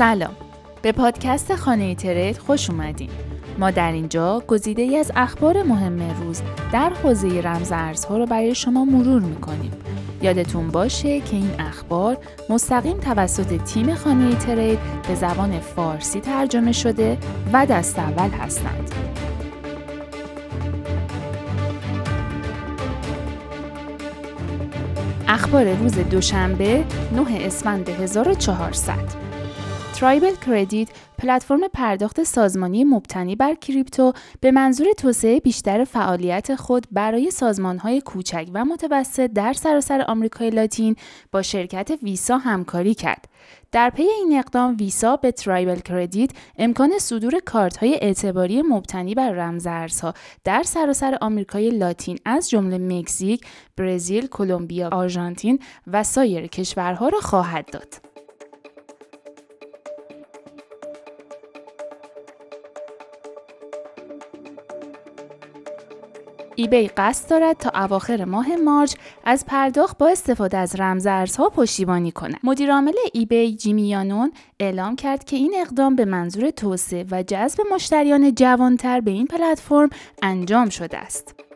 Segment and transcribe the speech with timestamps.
[0.00, 0.34] سلام.
[0.82, 3.10] به پادکست خانه ترید خوش اومدین.
[3.58, 6.42] ما در اینجا گزیده ای از اخبار مهم روز
[6.72, 9.72] در حوزه رمز ارزها رو برای شما مرور می‌کنیم.
[10.22, 12.16] یادتون باشه که این اخبار
[12.50, 14.78] مستقیم توسط تیم خانه ترید
[15.08, 17.18] به زبان فارسی ترجمه شده
[17.52, 18.90] و دست اول هستند.
[25.28, 29.30] اخبار روز دوشنبه 9 اسفند 1400
[30.00, 37.30] Tribal Credit پلتفرم پرداخت سازمانی مبتنی بر کریپتو به منظور توسعه بیشتر فعالیت خود برای
[37.30, 40.96] سازمانهای کوچک و متوسط در سراسر آمریکای لاتین
[41.32, 43.28] با شرکت ویسا همکاری کرد.
[43.72, 49.30] در پی این اقدام ویسا به Tribal Credit امکان صدور کارت های اعتباری مبتنی بر
[49.30, 53.46] رمزارزها در سراسر آمریکای لاتین از جمله مکزیک،
[53.76, 58.09] برزیل، کلمبیا، آرژانتین و سایر کشورها را خواهد داد.
[66.60, 68.94] ایبی قصد دارد تا اواخر ماه مارچ
[69.24, 72.36] از پرداخت با استفاده از رمزارزها پشتیبانی کند.
[72.44, 78.34] مدیرعامل ایبی جیمی یانون اعلام کرد که این اقدام به منظور توسعه و جذب مشتریان
[78.34, 79.90] جوانتر به این پلتفرم
[80.22, 81.49] انجام شده است.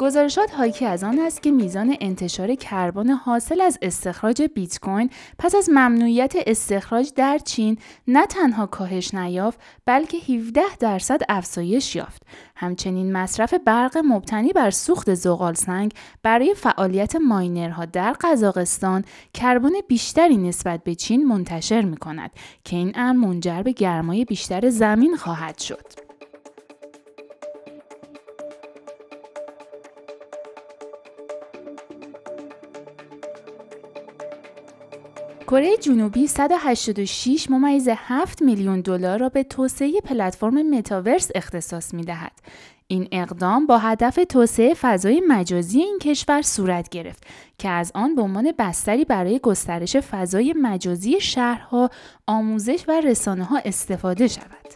[0.00, 5.54] گزارشات حاکی از آن است که میزان انتشار کربن حاصل از استخراج بیت کوین پس
[5.54, 12.22] از ممنوعیت استخراج در چین نه تنها کاهش نیافت بلکه 17 درصد افزایش یافت.
[12.56, 20.36] همچنین مصرف برق مبتنی بر سوخت زغال سنگ برای فعالیت ماینرها در قزاقستان کربن بیشتری
[20.36, 22.30] نسبت به چین منتشر می کند
[22.64, 26.09] که این امر منجر به گرمای بیشتر زمین خواهد شد.
[35.50, 42.32] کره جنوبی 186 ممیز 7 میلیون دلار را به توسعه پلتفرم متاورس اختصاص می دهد.
[42.86, 47.24] این اقدام با هدف توسعه فضای مجازی این کشور صورت گرفت
[47.58, 51.90] که از آن به عنوان بستری برای گسترش فضای مجازی شهرها،
[52.26, 54.69] آموزش و رسانه ها استفاده شود.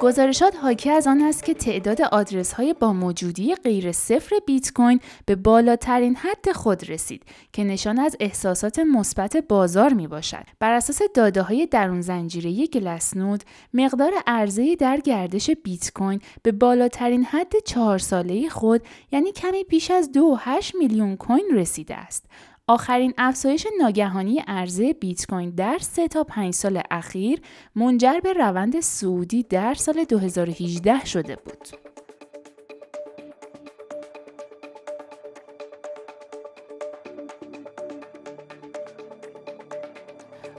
[0.00, 5.00] گزارشات حاکی از آن است که تعداد آدرس های با موجودی غیر صفر بیت کوین
[5.26, 10.46] به بالاترین حد خود رسید که نشان از احساسات مثبت بازار می باشد.
[10.58, 13.42] بر اساس داده های درون زنجیره گلسنود
[13.74, 18.82] مقدار عرضه در گردش بیت کوین به بالاترین حد چهار ساله خود
[19.12, 20.10] یعنی کمی بیش از
[20.62, 22.26] 2.8 میلیون کوین رسیده است.
[22.68, 27.40] آخرین افزایش ناگهانی عرضه بیت کوین در 3 تا 5 سال اخیر
[27.74, 31.68] منجر به روند سعودی در سال 2018 شده بود.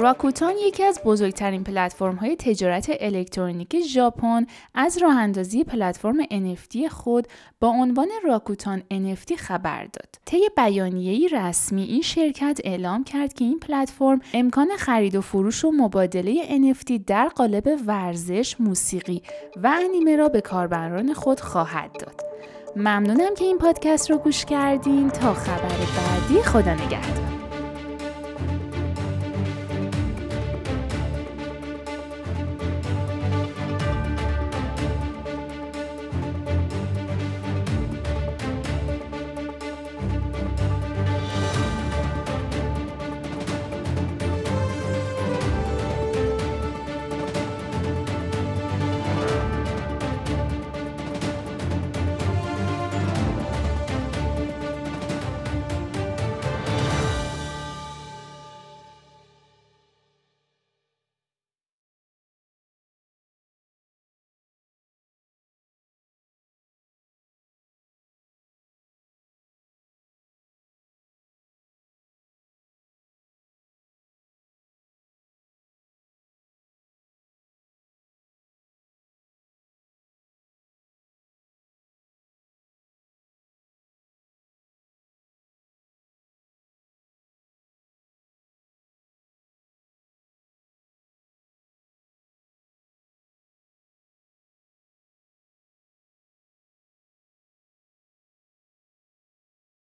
[0.00, 7.28] راکوتان یکی از بزرگترین پلتفرم های تجارت الکترونیک ژاپن از راه اندازی پلتفرم NFT خود
[7.60, 10.14] با عنوان راکوتان NFT خبر داد.
[10.24, 15.70] طی بیانیه‌ای رسمی این شرکت اعلام کرد که این پلتفرم امکان خرید و فروش و
[15.70, 19.22] مبادله NFT در قالب ورزش، موسیقی
[19.62, 22.20] و انیمه را به کاربران خود خواهد داد.
[22.76, 27.47] ممنونم که این پادکست رو گوش کردین تا خبر بعدی خدا نگهدار.